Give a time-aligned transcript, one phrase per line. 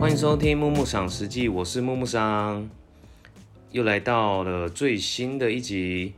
[0.00, 2.70] 欢迎收听木木赏实际，我是木木桑，
[3.70, 6.14] 又来到了最新的一集。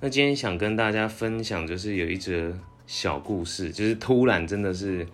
[0.00, 5.06] 那今天想跟大家分享，就是有一则小故事，就是突然真的是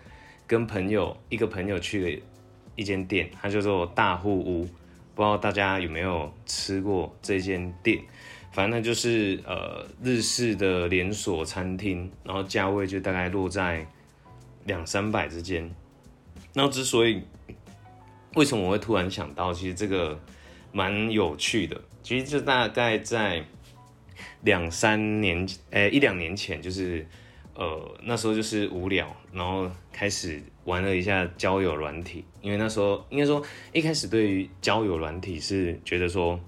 [0.46, 2.22] 跟朋友一个朋友去了
[2.76, 4.66] 一间店，它叫做大户屋，
[5.16, 8.00] 不知道大家有没有吃过这间店？
[8.52, 13.84] 反正就是呃日式的连锁餐厅，然后价位就大概落在
[14.64, 15.68] 两三百之间。
[16.54, 17.22] 那之所以
[18.34, 20.18] 为什么我会突然想到，其实这个
[20.72, 23.44] 蛮有趣的，其实就大概在
[24.42, 27.06] 两三年，诶一两年前，就是
[27.54, 36.40] 呃那时候就是无聊，然后开始玩了一下交友软体，因为那时候应该说一开始对于交友软体是觉得说。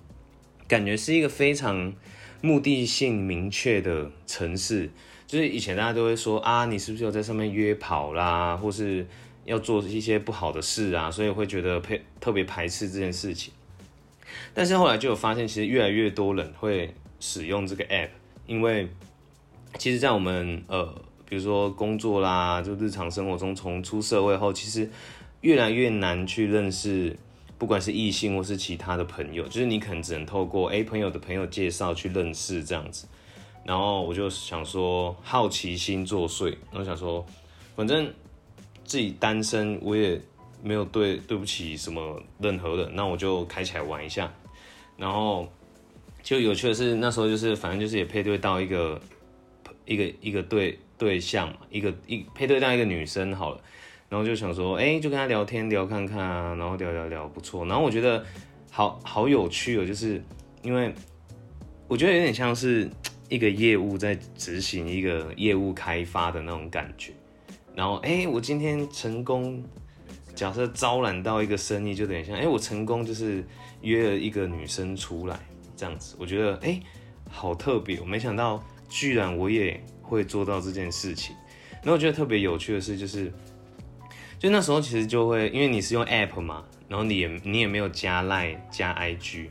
[0.66, 1.92] 感觉是一个非常
[2.40, 4.90] 目的性明确的城市，
[5.26, 9.06] 就是以前大家都会说啊，你是不是有在上面约跑啦，或是
[9.44, 13.52] 要做一些不好的事啊，所以会觉得排特别排斥这件事情。
[14.52, 18.10] 但是后来就有发现，其实越来越多人会使用这个 app，
[18.46, 18.88] 因为
[19.78, 20.94] 其实，在我们呃，
[21.28, 24.88] 比如说工作啦，就日常生活中，从出社会后，其实
[25.40, 27.16] 越来越难去认识。
[27.56, 33.06] 不管是异性或是其他的朋友，就是你可能只能透过 A 朋友的朋友介绍去认识这样子。
[33.64, 37.24] 然后我就想说，好奇心作祟，我想说，
[37.76, 38.12] 反正
[38.84, 40.20] 自己单身，我也
[40.62, 44.32] 没有对对不起什么任何人，那我就开起来玩一下。
[44.96, 45.50] 然后
[46.22, 49.00] 就有趣的是，那时候就是反正就是也配对到一个
[49.84, 53.60] 一个一个对对象嘛，一个一配对到一个女生好了。
[54.08, 57.64] 然后就想说，哎，就跟他聊天聊看看啊，然后聊聊聊不错。
[57.66, 58.24] 然后我觉得
[58.70, 60.22] 好好有趣哦，就是
[60.62, 60.94] 因为
[61.88, 62.88] 我觉得有点像是
[63.28, 67.12] 一个业务在执行一个业务开发的那种感觉。
[67.74, 69.62] 然后，哎，我今天成功，
[70.34, 73.44] 假设招揽到一个生意，就等于像，哎，我成功就是
[73.82, 75.38] 约了一个女生出来
[75.76, 76.14] 这样子。
[76.18, 76.80] 我觉得，哎，
[77.28, 81.34] 好特别，我没想到居然我也会做到这件事情。
[81.82, 83.32] 然后我觉得特别有趣的是，就是。
[84.36, 89.46] 就那时候其实就会，因为你是用 App 嘛，然后你也你也没有加 Line 加 IG，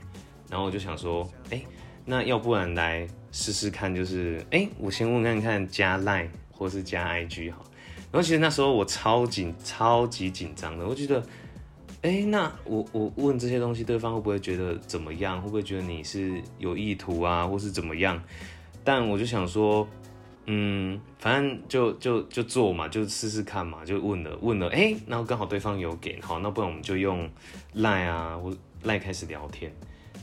[0.52, 1.60] 然后我就想说，哎，
[2.06, 7.66] 那要不然来试试看，就是哎，我先问看看加 Line 或是加 IG 好。
[8.14, 11.22] 然后其实那时候我超紧超级紧张的，我觉得，
[12.04, 15.42] 哎，那我我问这些东西，对方会不会觉得怎么样？
[15.42, 18.24] 会不会觉得你是有意图啊，或是怎么样？
[18.84, 19.86] 但我就想说。
[20.46, 27.30] 嗯，反正就就就做嘛，就试试看嘛，就问了问了，哎，然后刚好对方有给，好，那不然我们就用
[27.76, 28.54] 赖啊，或
[28.84, 29.74] 赖开始聊天，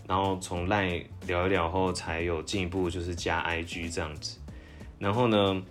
[0.06, 4.36] 然后从赖聊一聊后，才有进一步就是加 IG 这样子，
[4.98, 5.62] 然后呢，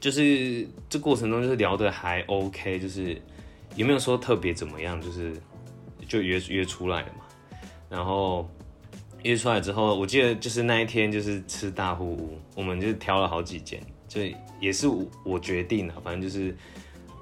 [0.00, 3.20] 就是这过程中就是聊的还 OK，就是
[3.74, 5.32] 也没有说特别怎么样，就是
[6.08, 7.24] 就约约出来了嘛，
[7.88, 8.48] 然后。
[9.22, 14.20] 约出来之后，我记得就是那一天就是吃大户屋，我们就挑了好几间，就
[14.60, 16.56] 也是我我决定的，反正就是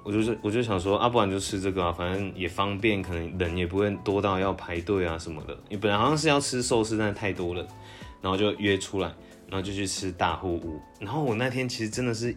[0.03, 5.57] 我就是我就想说啊，不然就吃这个啊，反正也方便，可能人也不会多到要排队啊什么的。
[5.71, 7.67] 你本来好像是要吃寿司，但太多了，
[8.21, 9.11] 然后就约出来，
[9.49, 10.81] 然后就去吃大户屋。
[11.01, 12.37] 然后我那天其实真的是，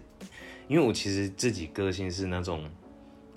[0.68, 2.64] 因为我其实自己个性是那种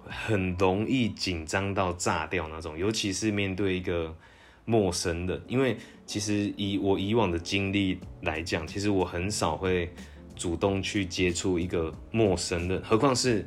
[0.04, 4.16] 很容易紧张到炸掉那种，尤其是面对一个。
[4.66, 5.76] 陌生的，因为
[6.06, 9.90] 其实以我以往的经历来讲，其实我很少会
[10.36, 13.44] 主动去接触一个陌生的，何况是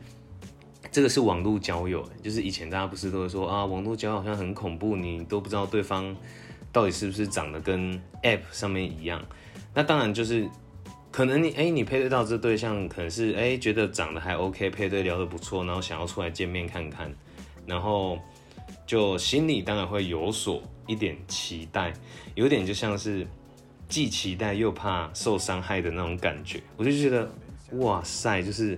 [0.91, 6.13] 这个是网络交友，就是以前大家不是都会说啊，网络交友好像很恐怖，你都不知道对方
[6.73, 9.23] 到底是不是长得跟 App 上面一样。
[9.73, 10.49] 那当然就是
[11.11, 17.13] 可能你哎，你配对到这对象，可能是哎觉得长得还 OK，配对聊得不错，然后想要出来见面看看，
[17.65, 18.19] 然后。
[18.85, 21.93] 就心里当然会有所一点期待，
[22.35, 23.25] 有点就像是
[23.87, 26.61] 既期待又怕受伤害的那种感觉。
[26.75, 27.31] 我就觉得，
[27.77, 28.77] 哇塞，就是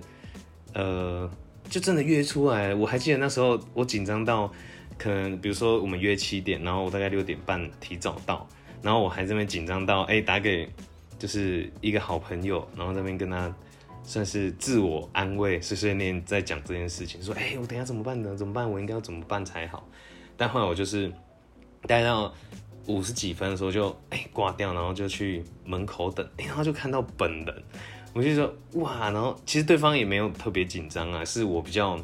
[0.74, 1.28] 呃，
[1.68, 2.72] 就真的约出来。
[2.72, 4.50] 我还记得那时候我紧张到，
[4.96, 8.48] 可能比如说我们约七点，然后我大概六点半提早到，
[8.82, 10.68] 然后我还这边紧张到，哎，打给
[11.18, 13.54] 就是一个好朋友，然后那边跟他。
[14.08, 18.36] 算是自我安慰，碎碎念在讲这件事情，说：“哎，我等下怎么办呢？
[18.36, 18.70] 怎么办？
[18.70, 19.84] 我应该要怎么办才好？”
[20.38, 21.12] 但后来我就是
[21.88, 22.32] 待到
[22.86, 27.62] 五十几分的时候，就哎挂掉，然后就去门口等，然后就看到本人，
[28.12, 31.98] 我就说：“哇！”然后其实对方也没有特别紧张啊，是我比较，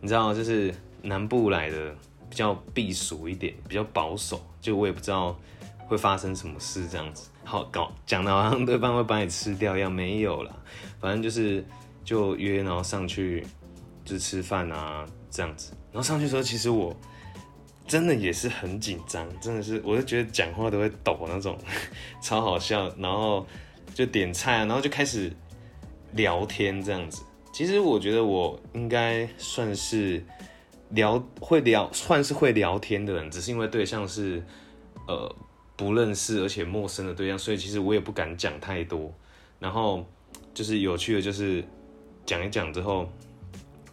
[0.00, 0.72] 你知道，就是
[1.02, 1.92] 南部来的
[2.28, 5.36] 比较避俗一点，比较保守，就我也不知道
[5.90, 7.28] 会发生什么事这样子。
[7.44, 10.54] 好搞讲的好像对方会把你吃掉一样，没有啦，
[11.00, 11.64] 反正就是
[12.04, 13.44] 就约，然后上去
[14.04, 15.72] 就吃饭啊这样子。
[15.90, 16.94] 然后上去的时候，其实我
[17.88, 21.58] 真的也是很紧张，真的是，我就觉得讲话都会抖那种，
[22.22, 22.88] 超好笑。
[22.96, 23.44] 然后
[23.92, 25.32] 就点菜，啊然后就开始
[26.12, 27.24] 聊天这样子。
[27.52, 30.24] 其实我觉得我应该算是
[30.90, 34.40] 聊会聊，算是会聊天的人，只是因为对象是
[35.08, 35.34] 呃
[35.80, 39.10] 不认识而且陌生的对象，所以其实我也不敢讲太多。
[39.58, 40.06] 然后
[40.52, 41.64] 就是有趣的，就是
[42.26, 43.10] 讲一讲之后，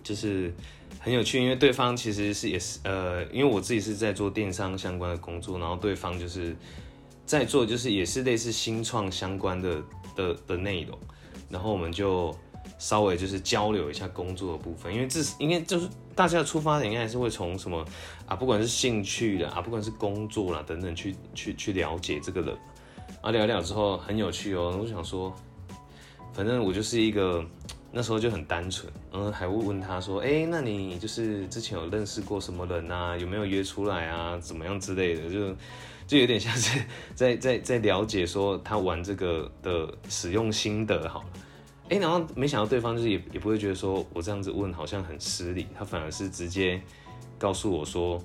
[0.03, 0.53] 就是
[0.99, 6.53] 很有趣，因为对方其实是也是呃，因为我自己是在做电商相关的工作，然后对方就是
[7.25, 9.81] 在做就是也是类似新创相关的
[10.13, 10.99] 的的内容，
[11.49, 12.37] 然后我们就。
[12.77, 17.85] 稍微就是交流一下工作的部分，因为这是应该就是大家的出发点，应该还是会从什么
[18.25, 22.57] 啊，不管是兴趣的啊，不管是工作啦等等，去去去了解这个人，
[23.21, 24.77] 啊聊聊之后很有趣哦。
[24.81, 25.33] 我想说，
[26.33, 27.43] 反正我就是一个
[27.91, 33.17] 那时候就很单纯，嗯，还会问他说，哎，那你就是之前有认识过什么人啊？
[33.17, 34.37] 有没有约出来啊？
[34.39, 35.55] 怎么样之类的，就
[36.05, 36.79] 就有点像是
[37.15, 41.27] 在在在了解说他玩这个的使用心得好了。
[41.89, 46.81] 哎，然后没想到对方就是也也不会觉得说我这样子问好像很失礼，他反而是直接
[47.37, 48.21] 告诉我说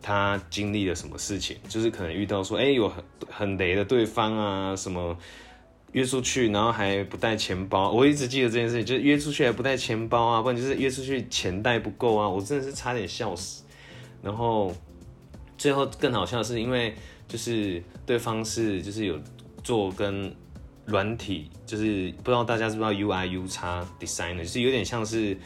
[0.00, 5.14] 他经历了什么事情，就是可能遇到说哎有很很雷的对方啊，什么
[5.92, 13.64] 约出去然后还不带钱包，我一直记得这件事情，就是约出去还不带钱包啊，不然就是约出去钱带不够啊，我真的是差点笑死。
[14.22, 14.74] 然后
[15.58, 16.94] 最后更好笑的是，因为
[17.28, 19.20] 就是对方是就是有
[19.62, 20.34] 做跟。
[20.86, 25.36] 软体就是不知道大家知不知道 UI U 叉 designer，就是有点像是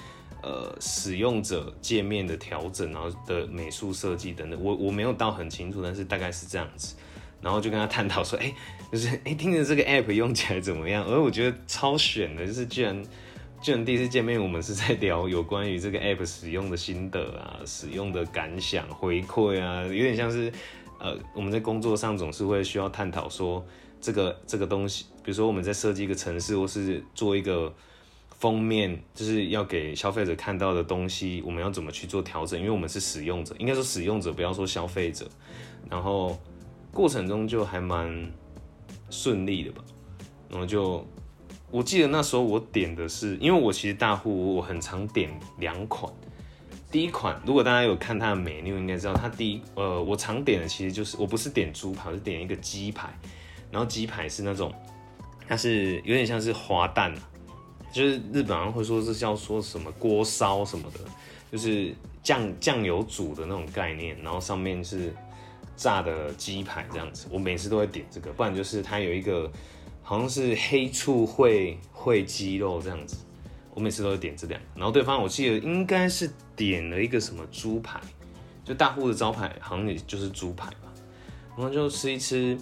[0.42, 4.60] 呃使用者界面的调整，然后的美术设计等等。
[4.60, 6.96] 我我没有到很清楚，但是大概是这样子。
[7.40, 8.52] 然后就跟他探讨说， 哎，
[8.90, 11.04] 就是哎，听着这个 app 用起来怎么样？
[11.04, 13.00] 而我觉得超选的，就是居然
[13.62, 20.52] 居然第一次见面，我们是在聊 有关于这个 app 使用的心得啊，使用的感想回馈啊，有点像是
[20.98, 23.64] 呃我们在工作上总是会需要探讨说。
[24.00, 27.70] 这个这个东西，比如说我们在设计一个城市，或是做一个
[28.38, 32.58] 封面，就是要给消费者看到的东西，我们要怎么去做调整？
[32.58, 35.28] 因为我们是使用者，应该说使用者，不要说消费者。
[35.90, 36.34] 然后
[36.90, 38.32] 过程中就还蛮
[39.10, 39.84] 顺利的吧。
[40.48, 41.06] 然后就
[41.70, 45.28] 我记得那时候我点的是，因为我其实大户我很常点
[45.58, 46.10] 两款。
[46.90, 53.12] 第一款，如果大家有看它的美妞，应该知道它第一呃，我常点的其实就是我不是点猪排，我是点一个鸡排。
[53.70, 54.72] 然后鸡排是那种，
[55.48, 57.14] 它是有点像是滑蛋
[57.90, 61.00] 就是日本人会说是叫说什么锅烧什么的，
[61.50, 65.12] 就是酱酱油煮的那种概念，然后上面是
[65.74, 67.26] 炸的鸡排这样子。
[67.30, 69.50] 我每次都会点这个，不然就是它有一个
[70.02, 73.16] 好像是黑醋烩烩鸡肉这样子，
[73.72, 74.66] 我每次都会点这两个。
[74.74, 77.98] 然后对方我记得应该是点了一个什么猪排，
[78.64, 80.92] 就大户的招牌好像也就是猪排吧，
[81.56, 82.58] 然后就吃一吃。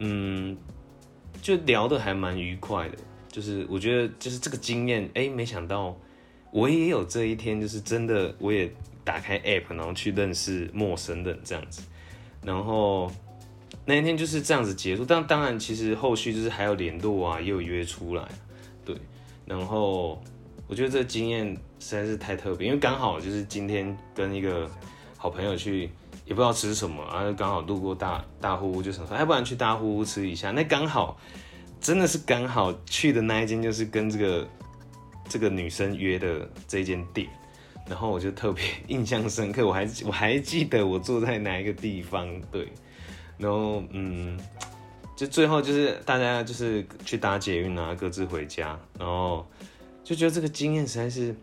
[0.00, 0.56] 嗯，
[1.48, 5.96] 就聊得还蛮愉快的，就是我觉得就是这个经验，哎，没想到
[6.50, 8.70] 我也有这一天，就是真的我也
[9.02, 11.80] 打开 app，然后去认识陌生人这样子，
[12.44, 13.10] 然后
[13.86, 15.06] 那一天就是这样子结束。
[15.06, 18.28] 但当然，其实后续就是还有联络啊，也有约出来，
[18.84, 18.94] 对。
[19.46, 20.22] 然后
[20.66, 21.46] 我觉得这经验
[21.80, 24.70] 实在是太特别，因为刚好就是今天跟一个
[25.16, 25.88] 好朋友去。
[26.28, 30.50] 也不知道吃什么，然后就刚好路过大大户屋，就想说，要不然去大户屋吃一下。
[30.50, 31.18] 那刚好，
[31.80, 34.46] 真的是刚好去的那一间，就是跟这个
[35.26, 37.26] 这个女生约的这间店，
[37.88, 39.66] 然后我就特别印象深刻。
[39.66, 42.70] 我还我还记得我坐在哪一个地方，对，
[43.38, 44.38] 然后嗯，
[45.16, 49.46] 就最后就是大家就是去搭捷运啊，各自回家，然后
[50.04, 51.34] 就觉得这个经验实在是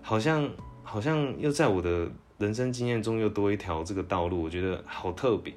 [0.00, 0.50] 好像
[0.82, 2.10] 好像又在我的。
[2.40, 5.52] 人生经验中又多一条这个道路，我觉得好特别。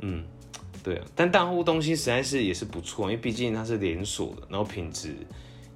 [0.00, 0.24] 嗯，
[0.82, 5.14] 对啊，但大户东西实在是也是不错，因为毕竟它是连锁的，然后品质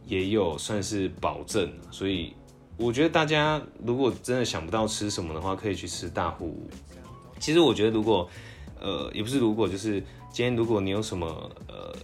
[0.04, 2.34] 也有算是保证，所以
[2.76, 6.68] 我觉得大家如果真的想不到吃什么的话，可以去吃大户。
[7.38, 8.28] 其实我觉得如果
[8.80, 10.00] 呃也不是如果，就是
[10.32, 11.26] 今天如果你有什么
[11.68, 11.94] 呃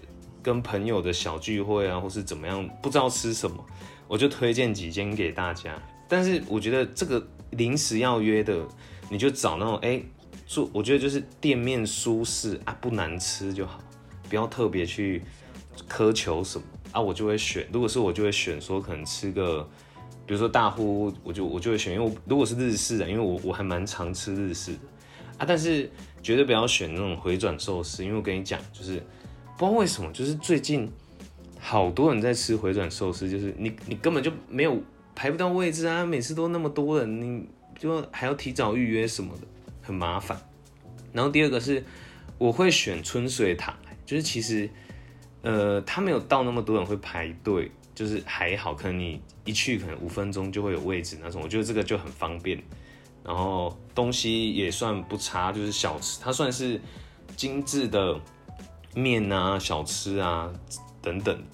[0.41, 3.67] 跟朋友的小聚会啊，或是怎么样不知道吃什么，
[4.07, 5.77] 我就推荐几间给大家。
[6.09, 7.27] 但是我觉得这个。
[7.53, 8.67] 临时要约的，
[9.09, 10.03] 你就找那种哎，
[10.47, 13.81] 做我觉得就是店面舒适啊，不难吃就好，
[14.29, 15.23] 不要特别去
[15.89, 17.67] 苛求什么啊，我就会选。
[17.73, 19.69] 如果是我就会选说可能吃个，
[20.27, 24.79] 比如说大户，我就我就会选，因为如果是日式的，因为我我还蛮常吃日式的
[25.39, 25.91] 啊，但是
[26.23, 29.03] 绝对不要选那种回转寿司，因为我跟你讲，就是
[29.59, 30.91] 不知道为什么，就是最近
[31.59, 34.81] 好多人在吃回转寿司，就是你你根本就没有。
[35.21, 36.03] 排不到位置啊！
[36.03, 37.47] 每次都那么多人，你
[37.79, 39.47] 就还要提早预约什么的，
[39.83, 40.41] 很麻烦。
[41.13, 41.85] 然后第二个是
[42.39, 43.75] 我会选春水堂，
[44.07, 44.67] 就是其实
[45.43, 52.59] 呃它没有到那么多人会排队，就是还好，可能你一去可能五分钟就会有位置那种，我觉得这个就很方便。
[53.23, 56.81] 然后东西也算不差，就是小吃，它算是
[57.37, 58.19] 精致的
[58.95, 60.51] 面啊、小吃啊
[61.03, 61.45] 等等。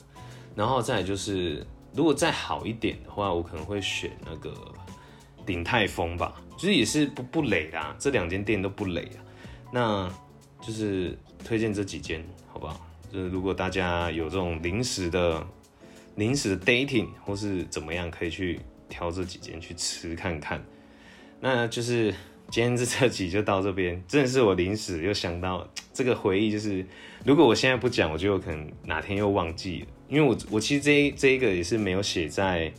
[0.55, 1.67] 然后再就是，
[1.97, 4.53] 如果再好一点的话，我可能会选那个
[5.47, 9.19] 鼎泰丰吧，就是也是不不累啦，这两间店都不累啊。
[9.73, 10.13] 那
[10.61, 12.23] 就是推荐这几间，
[12.53, 12.79] 好不好？
[13.11, 15.45] 就是如果大家有这种临时的、
[16.17, 20.63] 临时的 dating 或是怎么样，可以去挑这几间去吃看看。
[21.41, 22.13] 那就是
[22.51, 26.85] 今天这这集就到这边，真的是我临时又想到这个回忆，就是
[27.25, 29.87] 如果我现在不讲，我就有可能哪天又忘记了。
[30.09, 32.73] 因为我我其实这这一个也是没有写在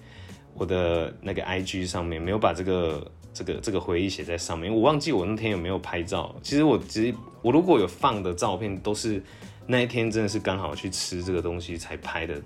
[0.53, 4.73] 我的那个 IG 上面，没有把这个这个这个回忆写在上面。
[4.73, 6.35] 我忘记我那天有没有拍照。
[6.41, 9.21] 其实我只我如果有放的照片，都是
[9.65, 12.41] 那一天真的是刚好去吃这个东西才拍的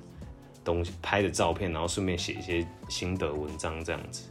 [0.63, 4.23] 东西拍的照片，然后顺便写一些心得文章这样子。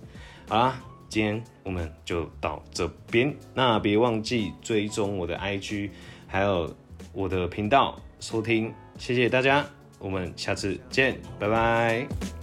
[0.48, 3.34] 好啦，今天我们就到这边。
[3.54, 5.90] 那别忘记追踪我的 IG，
[6.26, 6.74] 还有
[7.12, 9.64] 我的频道收听，谢谢大家。
[10.00, 12.39] 我们下次见，拜拜。